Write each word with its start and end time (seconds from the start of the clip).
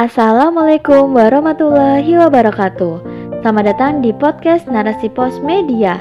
Assalamualaikum 0.00 1.12
warahmatullahi 1.12 2.08
wabarakatuh. 2.16 3.04
Selamat 3.44 3.76
datang 3.76 4.00
di 4.00 4.16
podcast 4.16 4.64
Narasi 4.64 5.12
Pos 5.12 5.36
Media. 5.44 6.00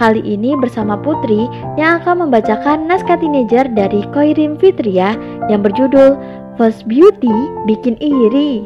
Kali 0.00 0.24
ini 0.24 0.56
bersama 0.56 0.96
Putri 0.96 1.44
yang 1.76 2.00
akan 2.00 2.24
membacakan 2.24 2.88
naskah 2.88 3.20
teenager 3.20 3.68
dari 3.68 4.00
Koirin 4.16 4.56
Fitria 4.56 5.12
yang 5.52 5.60
berjudul 5.60 6.16
First 6.56 6.88
Beauty 6.88 7.28
Bikin 7.68 8.00
Iri. 8.00 8.64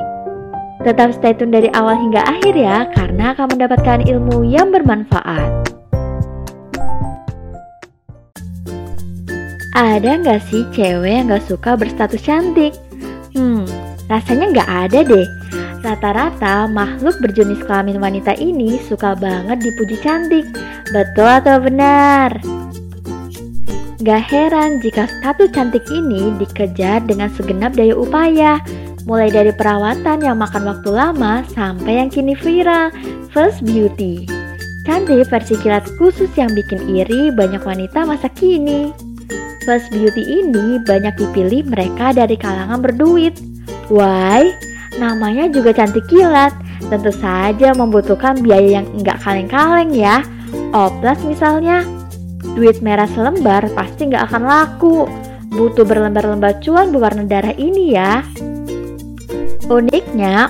Tetap 0.87 1.11
stay 1.11 1.35
tune 1.35 1.51
dari 1.51 1.75
awal 1.75 1.99
hingga 1.99 2.23
akhir 2.23 2.55
ya, 2.55 2.87
karena 2.95 3.35
akan 3.35 3.59
mendapatkan 3.59 4.07
ilmu 4.07 4.47
yang 4.47 4.71
bermanfaat. 4.71 5.75
Ada 9.75 10.23
nggak 10.23 10.39
sih 10.47 10.63
cewek 10.71 11.11
yang 11.19 11.27
nggak 11.27 11.51
suka 11.51 11.75
berstatus 11.75 12.23
cantik? 12.23 12.79
Hmm, 13.35 13.67
rasanya 14.09 14.53
nggak 14.57 14.71
ada 14.89 15.01
deh. 15.05 15.29
Rata-rata 15.79 16.67
makhluk 16.67 17.15
berjenis 17.23 17.63
kelamin 17.63 18.03
wanita 18.03 18.35
ini 18.35 18.83
suka 18.91 19.15
banget 19.15 19.63
dipuji 19.63 19.97
cantik. 20.03 20.45
Betul 20.91 21.29
atau 21.29 21.63
benar? 21.63 22.35
Gak 24.03 24.31
heran 24.31 24.79
jika 24.79 25.11
status 25.11 25.51
cantik 25.55 25.83
ini 25.91 26.31
dikejar 26.39 27.03
dengan 27.07 27.31
segenap 27.35 27.75
daya 27.75 27.99
upaya, 27.99 28.63
mulai 29.11 29.27
dari 29.27 29.51
perawatan 29.51 30.23
yang 30.23 30.39
makan 30.39 30.71
waktu 30.71 30.91
lama 30.95 31.43
sampai 31.51 31.99
yang 31.99 32.11
kini 32.11 32.39
viral, 32.39 32.95
First 33.35 33.67
Beauty. 33.67 34.23
Cantik 34.87 35.27
versi 35.27 35.59
kilat 35.59 35.85
khusus 35.99 36.31
yang 36.39 36.55
bikin 36.55 36.89
iri 36.89 37.35
banyak 37.35 37.61
wanita 37.61 38.07
masa 38.07 38.31
kini. 38.33 38.95
First 39.67 39.91
Beauty 39.93 40.25
ini 40.25 40.81
banyak 40.81 41.19
dipilih 41.19 41.69
mereka 41.69 42.15
dari 42.15 42.39
kalangan 42.39 42.81
berduit. 42.81 43.48
Why? 43.89 44.53
Namanya 44.97 45.49
juga 45.53 45.73
cantik 45.77 46.05
kilat. 46.09 46.53
Tentu 46.89 47.13
saja 47.13 47.75
membutuhkan 47.75 48.41
biaya 48.41 48.81
yang 48.81 48.87
enggak 48.97 49.21
kaleng-kaleng 49.21 49.93
ya. 49.93 50.25
Oplas 50.73 51.21
misalnya. 51.25 51.85
Duit 52.55 52.81
merah 52.81 53.09
selembar 53.11 53.67
pasti 53.75 54.09
nggak 54.09 54.25
akan 54.33 54.43
laku. 54.47 55.05
Butuh 55.49 55.85
berlembar-lembar 55.85 56.61
cuan 56.63 56.93
berwarna 56.95 57.25
darah 57.25 57.57
ini 57.57 57.97
ya. 57.97 58.23
Uniknya, 59.69 60.49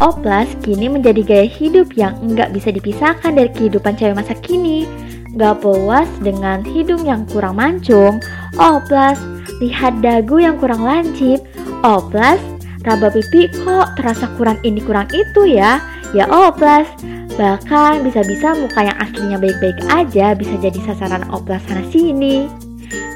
Oplas 0.00 0.48
kini 0.64 0.88
menjadi 0.88 1.20
gaya 1.20 1.44
hidup 1.44 1.92
yang 1.92 2.16
enggak 2.24 2.56
bisa 2.56 2.72
dipisahkan 2.72 3.36
dari 3.36 3.52
kehidupan 3.52 4.00
cewek 4.00 4.16
masa 4.16 4.32
kini. 4.40 4.88
Gak 5.36 5.60
puas 5.60 6.08
dengan 6.24 6.64
hidung 6.64 7.04
yang 7.04 7.28
kurang 7.28 7.60
mancung, 7.60 8.16
oplas. 8.56 9.20
Lihat 9.60 10.00
dagu 10.00 10.40
yang 10.40 10.56
kurang 10.56 10.88
lancip, 10.88 11.44
oplas. 11.82 12.40
Raba 12.80 13.12
pipi 13.12 13.52
kok 13.52 13.92
terasa 14.00 14.24
kurang 14.40 14.56
ini 14.64 14.80
kurang 14.80 15.04
itu 15.12 15.44
ya, 15.44 15.84
ya 16.16 16.24
oplas. 16.32 16.88
Bahkan 17.36 18.04
bisa-bisa 18.04 18.56
muka 18.56 18.88
yang 18.88 18.96
aslinya 18.96 19.36
baik-baik 19.36 19.78
aja 19.92 20.32
bisa 20.32 20.56
jadi 20.64 20.80
sasaran 20.88 21.28
oplas 21.28 21.60
sana 21.68 21.84
sini. 21.92 22.48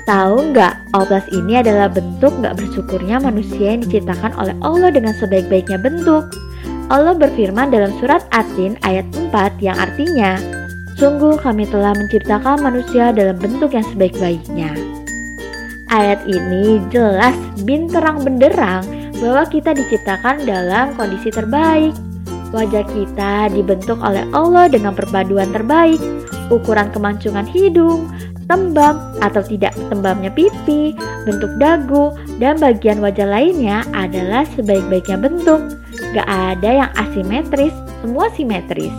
Tahu 0.05 0.53
nggak, 0.53 0.93
oplas 0.93 1.25
ini 1.33 1.65
adalah 1.65 1.89
bentuk 1.89 2.37
nggak 2.37 2.61
bersyukurnya 2.61 3.25
manusia 3.25 3.73
yang 3.73 3.89
diciptakan 3.89 4.37
oleh 4.37 4.53
Allah 4.61 4.93
dengan 4.93 5.17
sebaik-baiknya 5.17 5.81
bentuk. 5.81 6.29
Allah 6.93 7.17
berfirman 7.17 7.73
dalam 7.73 7.89
surat 7.97 8.29
Atin 8.37 8.77
ayat 8.85 9.09
4 9.17 9.33
yang 9.65 9.81
artinya, 9.81 10.37
Sungguh 10.95 11.35
kami 11.43 11.67
telah 11.67 11.91
menciptakan 11.97 12.63
manusia 12.63 13.11
dalam 13.11 13.35
bentuk 13.35 13.75
yang 13.75 13.83
sebaik-baiknya. 13.91 14.94
Ayat 15.95 16.27
ini 16.27 16.83
jelas 16.91 17.39
binterang 17.63 18.27
benderang 18.27 18.83
bahwa 19.23 19.47
kita 19.47 19.79
diciptakan 19.79 20.43
dalam 20.43 20.91
kondisi 20.99 21.31
terbaik. 21.31 21.95
Wajah 22.51 22.83
kita 22.91 23.55
dibentuk 23.55 24.03
oleh 24.03 24.27
Allah 24.35 24.67
dengan 24.67 24.91
perpaduan 24.91 25.55
terbaik, 25.55 26.03
ukuran 26.51 26.91
kemancungan 26.91 27.47
hidung, 27.47 28.11
tembam 28.51 28.99
atau 29.23 29.39
tidak 29.47 29.71
tembamnya 29.87 30.35
pipi, 30.35 30.99
bentuk 31.31 31.55
dagu, 31.63 32.11
dan 32.43 32.59
bagian 32.59 32.99
wajah 32.99 33.31
lainnya 33.31 33.87
adalah 33.95 34.43
sebaik-baiknya 34.59 35.19
bentuk. 35.23 35.63
Gak 36.11 36.27
ada 36.27 36.71
yang 36.87 36.91
asimetris, 36.99 37.75
semua 38.03 38.35
simetris. 38.35 38.95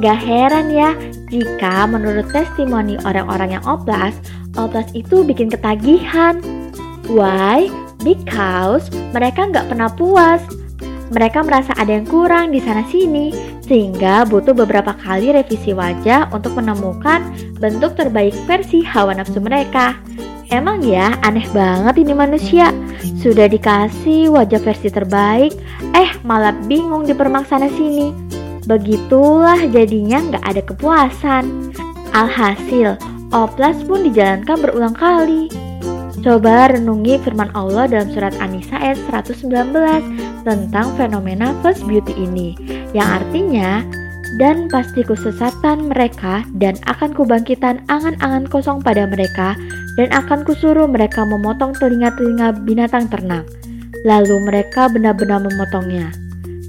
Gak 0.00 0.18
heran 0.24 0.72
ya 0.72 0.96
jika 1.28 1.84
menurut 1.88 2.28
testimoni 2.32 3.00
orang-orang 3.04 3.60
yang 3.60 3.64
oplas, 3.64 4.12
oplas 4.56 4.88
itu 4.92 5.22
bikin 5.24 5.48
ketagihan. 5.52 6.40
Why? 7.08 7.68
Because 8.02 8.90
mereka 9.14 9.48
nggak 9.50 9.68
pernah 9.70 9.90
puas. 9.92 10.42
Mereka 11.12 11.44
merasa 11.44 11.76
ada 11.76 11.92
yang 11.92 12.08
kurang 12.08 12.56
di 12.56 12.60
sana 12.64 12.80
sini, 12.88 13.36
sehingga 13.68 14.24
butuh 14.24 14.56
beberapa 14.56 14.96
kali 14.96 15.28
revisi 15.28 15.76
wajah 15.76 16.32
untuk 16.32 16.56
menemukan 16.56 17.20
bentuk 17.60 18.00
terbaik 18.00 18.32
versi 18.48 18.80
hawa 18.80 19.12
nafsu 19.12 19.36
mereka. 19.36 19.92
Emang 20.48 20.80
ya, 20.80 21.12
aneh 21.20 21.44
banget 21.52 22.00
ini 22.00 22.16
manusia. 22.16 22.72
Sudah 23.20 23.44
dikasih 23.44 24.32
wajah 24.32 24.60
versi 24.60 24.88
terbaik, 24.88 25.52
eh 25.92 26.16
malah 26.24 26.56
bingung 26.64 27.04
dipermaksana 27.04 27.68
sini. 27.72 28.12
Begitulah 28.64 29.60
jadinya 29.68 30.20
nggak 30.32 30.44
ada 30.48 30.62
kepuasan. 30.64 31.44
Alhasil, 32.12 32.96
oplas 33.32 33.80
pun 33.84 34.06
dijalankan 34.06 34.56
berulang 34.60 34.94
kali. 34.94 35.48
Coba 36.22 36.70
renungi 36.70 37.18
firman 37.18 37.50
Allah 37.58 37.90
dalam 37.90 38.12
surat 38.14 38.30
An-Nisa 38.38 38.78
ayat 38.78 39.00
119 39.10 39.50
tentang 40.46 40.86
fenomena 40.94 41.50
first 41.66 41.82
beauty 41.82 42.14
ini, 42.14 42.54
yang 42.94 43.18
artinya 43.18 43.82
dan 44.38 44.70
pasti 44.70 45.02
kusesatan 45.02 45.90
mereka 45.90 46.46
dan 46.56 46.78
akan 46.86 47.10
kubangkitan 47.10 47.82
angan-angan 47.90 48.46
kosong 48.46 48.78
pada 48.78 49.04
mereka 49.10 49.58
dan 49.98 50.08
akan 50.14 50.46
kusuruh 50.46 50.86
mereka 50.86 51.26
memotong 51.26 51.74
telinga-telinga 51.76 52.54
binatang 52.62 53.10
ternak. 53.10 53.42
Lalu 54.06 54.46
mereka 54.46 54.86
benar-benar 54.86 55.42
memotongnya 55.42 56.14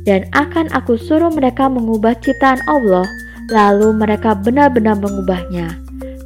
dan 0.03 0.27
akan 0.35 0.67
aku 0.75 0.99
suruh 0.99 1.31
mereka 1.31 1.69
mengubah 1.71 2.17
ciptaan 2.19 2.59
Allah, 2.67 3.07
lalu 3.53 3.95
mereka 3.95 4.35
benar-benar 4.35 4.99
mengubahnya. 4.99 5.82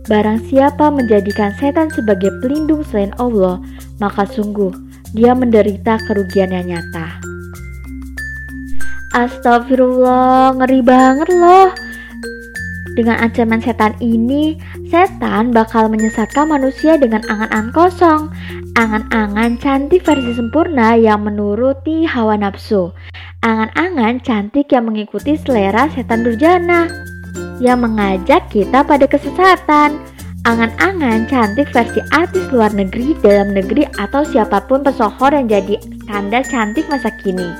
Barang 0.08 0.40
siapa 0.48 0.88
menjadikan 0.88 1.52
setan 1.60 1.92
sebagai 1.92 2.32
pelindung 2.40 2.80
selain 2.88 3.12
Allah, 3.20 3.60
maka 4.00 4.24
sungguh 4.24 4.72
dia 5.12 5.36
menderita 5.36 6.00
kerugian 6.08 6.56
yang 6.56 6.72
nyata. 6.72 7.20
Astagfirullah, 9.12 10.56
ngeri 10.56 10.80
banget 10.80 11.28
loh. 11.36 11.76
Dengan 12.96 13.20
ancaman 13.20 13.60
setan 13.60 14.00
ini, 14.00 14.56
setan 14.88 15.52
bakal 15.52 15.92
menyesatkan 15.92 16.48
manusia 16.48 16.96
dengan 16.96 17.20
angan-angan 17.28 17.76
kosong, 17.76 18.22
angan-angan 18.80 19.60
cantik 19.60 20.08
versi 20.08 20.32
sempurna 20.40 20.96
yang 20.96 21.28
menuruti 21.28 22.08
hawa 22.08 22.40
nafsu, 22.40 22.96
angan-angan 23.44 24.24
cantik 24.24 24.72
yang 24.72 24.88
mengikuti 24.88 25.36
selera 25.36 25.92
setan 25.92 26.24
durjana 26.24 26.88
yang 27.62 27.84
mengajak 27.84 28.46
kita 28.50 28.86
pada 28.86 29.06
kesesatan. 29.06 29.98
Angan-angan 30.48 31.28
cantik 31.28 31.68
versi 31.76 32.00
artis 32.16 32.48
luar 32.56 32.72
negeri, 32.72 33.12
dalam 33.20 33.52
negeri, 33.52 33.84
atau 34.00 34.24
siapa 34.24 34.64
pun 34.64 34.80
pesohor 34.80 35.36
yang 35.36 35.52
jadi 35.52 35.76
standar 36.08 36.48
cantik 36.48 36.88
masa 36.88 37.12
kini. 37.20 37.52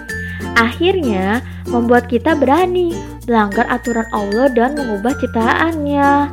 Akhirnya 0.56 1.44
membuat 1.68 2.08
kita 2.08 2.40
berani 2.40 2.96
melanggar 3.28 3.68
aturan 3.68 4.08
Allah 4.16 4.48
dan 4.56 4.80
mengubah 4.80 5.20
ciptaannya. 5.20 6.32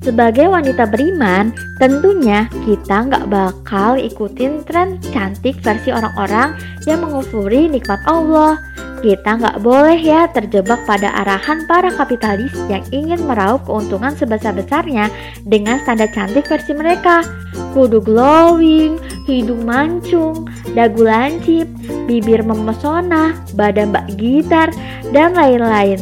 Sebagai 0.00 0.48
wanita 0.48 0.88
beriman, 0.88 1.52
tentunya 1.76 2.48
kita 2.64 3.04
nggak 3.08 3.28
bakal 3.28 4.00
ikutin 4.00 4.64
tren 4.64 4.96
cantik 5.12 5.60
versi 5.60 5.92
orang-orang 5.92 6.56
yang 6.88 7.04
mengufuri 7.04 7.68
nikmat 7.68 8.00
Allah. 8.08 8.56
Kita 9.00 9.40
nggak 9.40 9.64
boleh 9.64 9.96
ya 9.96 10.28
terjebak 10.28 10.84
pada 10.84 11.08
arahan 11.24 11.64
para 11.64 11.88
kapitalis 11.88 12.52
yang 12.68 12.84
ingin 12.92 13.24
meraup 13.24 13.64
keuntungan 13.64 14.12
sebesar-besarnya 14.12 15.08
dengan 15.48 15.80
standar 15.80 16.12
cantik 16.12 16.44
versi 16.44 16.76
mereka. 16.76 17.24
Kudu 17.72 18.04
glowing, 18.04 19.00
hidung 19.24 19.64
mancung, 19.64 20.44
dagu 20.76 21.08
lancip, 21.08 21.64
bibir 22.04 22.44
memesona, 22.44 23.32
badan 23.56 23.88
bak 23.88 24.04
gitar, 24.20 24.68
dan 25.16 25.32
lain-lain. 25.32 25.96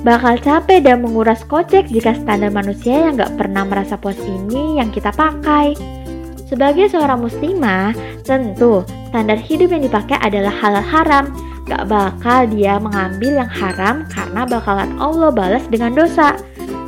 Bakal 0.00 0.40
capek 0.40 0.80
dan 0.80 1.04
menguras 1.04 1.44
kocek 1.44 1.92
jika 1.92 2.16
standar 2.16 2.48
manusia 2.48 3.04
yang 3.04 3.20
gak 3.20 3.36
pernah 3.36 3.68
merasa 3.68 4.00
puas 4.00 4.16
ini 4.24 4.80
yang 4.80 4.88
kita 4.88 5.12
pakai. 5.12 5.76
Sebagai 6.48 6.88
seorang 6.88 7.20
muslimah, 7.20 7.92
tentu 8.24 8.80
standar 9.08 9.40
hidup 9.40 9.72
yang 9.72 9.82
dipakai 9.82 10.20
adalah 10.20 10.52
halal 10.52 10.84
haram. 10.84 11.24
Gak 11.68 11.84
bakal 11.88 12.48
dia 12.48 12.80
mengambil 12.80 13.44
yang 13.44 13.52
haram 13.52 14.08
karena 14.08 14.44
bakalan 14.48 14.92
Allah 14.96 15.28
balas 15.32 15.64
dengan 15.68 15.92
dosa. 15.92 16.36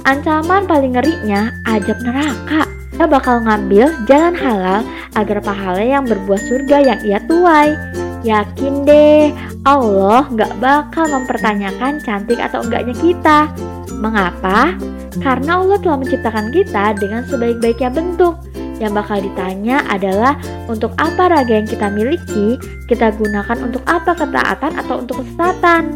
Ancaman 0.08 0.64
paling 0.64 0.96
ngerinya 0.96 1.52
ajab 1.68 2.00
neraka. 2.00 2.64
Dia 2.96 3.08
bakal 3.08 3.40
ngambil 3.44 3.92
jalan 4.04 4.36
halal 4.36 4.80
agar 5.16 5.40
pahala 5.40 5.80
yang 5.80 6.04
berbuah 6.04 6.40
surga 6.40 6.76
yang 6.84 7.00
ia 7.04 7.18
tuai. 7.24 7.72
Yakin 8.20 8.84
deh, 8.84 9.32
Allah 9.64 10.28
gak 10.36 10.52
bakal 10.60 11.08
mempertanyakan 11.08 12.04
cantik 12.04 12.36
atau 12.36 12.60
enggaknya 12.60 12.92
kita. 13.00 13.48
Mengapa? 13.96 14.76
Karena 15.20 15.60
Allah 15.60 15.80
telah 15.80 15.96
menciptakan 16.00 16.52
kita 16.52 16.96
dengan 17.00 17.24
sebaik-baiknya 17.24 17.88
bentuk. 17.92 18.36
Yang 18.80 18.92
bakal 18.96 19.18
ditanya 19.20 19.84
adalah 19.92 20.40
untuk 20.64 20.96
apa 20.96 21.28
raga 21.28 21.60
yang 21.60 21.68
kita 21.68 21.92
miliki, 21.92 22.56
kita 22.88 23.12
gunakan 23.12 23.60
untuk 23.60 23.84
apa 23.84 24.16
ketaatan 24.16 24.72
atau 24.80 25.04
untuk 25.04 25.20
kesesatan. 25.20 25.92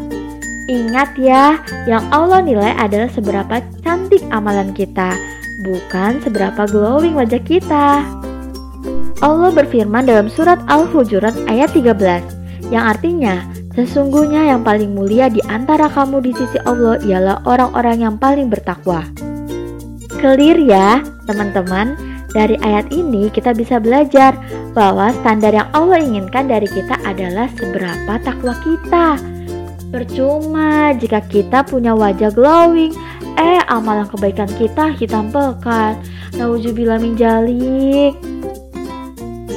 Ingat 0.69 1.17
ya, 1.17 1.61
yang 1.89 2.05
Allah 2.13 2.45
nilai 2.45 2.73
adalah 2.77 3.09
seberapa 3.09 3.61
cantik 3.81 4.21
amalan 4.29 4.69
kita, 4.73 5.17
bukan 5.65 6.21
seberapa 6.21 6.65
glowing 6.69 7.17
wajah 7.17 7.41
kita. 7.41 8.05
Allah 9.21 9.49
berfirman 9.49 10.05
dalam 10.05 10.29
surat 10.29 10.61
Al-Hujurat 10.69 11.33
ayat 11.49 11.73
13, 11.73 12.69
yang 12.73 12.85
artinya, 12.85 13.45
sesungguhnya 13.77 14.49
yang 14.49 14.61
paling 14.65 14.93
mulia 14.93 15.29
di 15.29 15.41
antara 15.49 15.85
kamu 15.89 16.21
di 16.21 16.31
sisi 16.33 16.57
Allah 16.65 16.97
ialah 17.05 17.45
orang-orang 17.45 18.01
yang 18.01 18.15
paling 18.17 18.49
bertakwa. 18.49 19.05
Clear 20.17 20.57
ya, 20.65 21.05
teman-teman? 21.29 22.14
Dari 22.35 22.59
ayat 22.59 22.91
ini 22.91 23.31
kita 23.31 23.55
bisa 23.55 23.79
belajar 23.79 24.35
bahwa 24.75 25.15
standar 25.23 25.55
yang 25.55 25.71
Allah 25.71 26.03
inginkan 26.03 26.51
dari 26.51 26.67
kita 26.67 26.99
adalah 27.07 27.47
seberapa 27.55 28.19
takwa 28.19 28.51
kita. 28.59 29.15
Percuma 29.87 30.91
jika 30.99 31.23
kita 31.31 31.63
punya 31.63 31.95
wajah 31.95 32.35
glowing, 32.35 32.91
eh 33.39 33.63
amalan 33.71 34.03
kebaikan 34.11 34.51
kita 34.59 34.91
hitam 34.99 35.31
pekat. 35.31 35.95
Nauzubillah 36.35 36.99
min 36.99 37.15
jalik. 37.15 38.19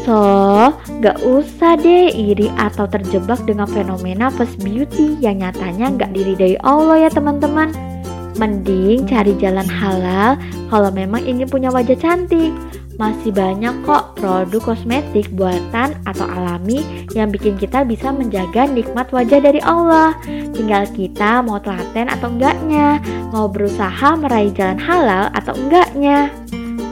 So, 0.07 0.71
gak 1.03 1.19
usah 1.27 1.77
deh 1.83 2.15
iri 2.15 2.47
atau 2.57 2.87
terjebak 2.87 3.43
dengan 3.45 3.67
fenomena 3.67 4.31
first 4.31 4.63
beauty 4.63 5.19
yang 5.19 5.43
nyatanya 5.43 5.93
gak 5.99 6.15
diridai 6.15 6.55
Allah 6.63 7.05
ya 7.05 7.11
teman-teman. 7.11 7.98
Mending 8.39 9.11
cari 9.11 9.35
jalan 9.37 9.67
halal 9.67 10.39
kalau 10.71 10.95
memang 10.95 11.27
ingin 11.27 11.51
punya 11.51 11.75
wajah 11.75 11.99
cantik. 11.99 12.55
Masih 12.99 13.31
banyak 13.31 13.87
kok 13.87 14.19
produk 14.19 14.75
kosmetik 14.75 15.31
buatan 15.31 15.95
atau 16.03 16.27
alami 16.27 16.83
yang 17.15 17.31
bikin 17.31 17.55
kita 17.55 17.87
bisa 17.87 18.11
menjaga 18.11 18.67
nikmat 18.67 19.07
wajah 19.15 19.39
dari 19.39 19.63
Allah. 19.63 20.19
Tinggal 20.55 20.87
kita 20.95 21.43
mau 21.47 21.63
telaten 21.63 22.11
atau 22.11 22.27
enggaknya, 22.27 22.99
mau 23.31 23.47
berusaha 23.47 24.19
meraih 24.19 24.51
jalan 24.51 24.83
halal 24.83 25.31
atau 25.31 25.55
enggaknya. 25.55 26.31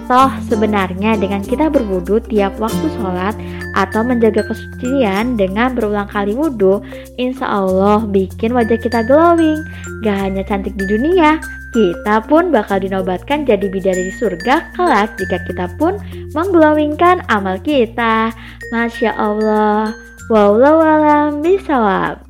Toh 0.07 0.31
sebenarnya 0.47 1.19
dengan 1.19 1.43
kita 1.43 1.67
berwudu 1.67 2.23
tiap 2.31 2.55
waktu 2.63 2.87
sholat 2.95 3.35
atau 3.75 4.07
menjaga 4.07 4.47
kesucian 4.47 5.35
dengan 5.35 5.75
berulang 5.75 6.07
kali 6.07 6.31
wudhu, 6.31 6.79
insya 7.19 7.51
Allah 7.51 8.07
bikin 8.07 8.55
wajah 8.55 8.79
kita 8.79 9.03
glowing. 9.03 9.59
Gak 10.07 10.17
hanya 10.23 10.47
cantik 10.47 10.79
di 10.79 10.87
dunia, 10.87 11.43
kita 11.75 12.23
pun 12.25 12.55
bakal 12.55 12.79
dinobatkan 12.81 13.45
jadi 13.45 13.67
bidadari 13.67 14.15
surga 14.15 14.73
kelak 14.79 15.13
jika 15.19 15.43
kita 15.45 15.67
pun 15.75 15.99
mengglowingkan 16.33 17.27
amal 17.27 17.59
kita. 17.61 18.31
Masya 18.71 19.11
Allah. 19.13 19.91
Wallahu 20.31 20.81
alam 20.83 21.43
bisawab. 21.43 22.26